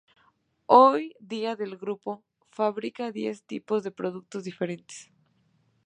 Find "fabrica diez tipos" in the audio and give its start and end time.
2.49-3.83